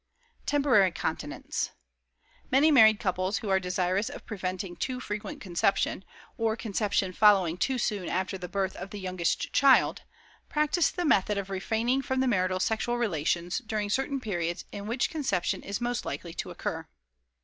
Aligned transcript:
TEMPORARY 0.47 0.93
CONTINENCE. 0.93 1.69
Many 2.49 2.71
married 2.71 2.99
couples 2.99 3.37
who 3.37 3.49
are 3.49 3.59
desirous 3.59 4.09
of 4.09 4.25
preventing 4.25 4.75
too 4.75 4.99
frequent 4.99 5.39
conception, 5.41 6.03
or 6.39 6.55
conception 6.55 7.13
following 7.13 7.55
too 7.55 7.77
soon 7.77 8.09
after 8.09 8.35
the 8.35 8.47
birth 8.49 8.75
of 8.77 8.89
the 8.89 8.99
youngest 8.99 9.53
child, 9.53 10.01
practice 10.49 10.89
the 10.89 11.05
method 11.05 11.37
of 11.37 11.51
refraining 11.51 12.01
from 12.01 12.19
the 12.19 12.27
marital 12.27 12.59
sexual 12.59 12.97
relations 12.97 13.59
during 13.59 13.91
certain 13.91 14.19
periods 14.19 14.65
in 14.71 14.87
which 14.87 15.11
conception 15.11 15.61
is 15.61 15.79
most 15.79 16.03
likely 16.03 16.33
to 16.33 16.49
occur. 16.49 16.87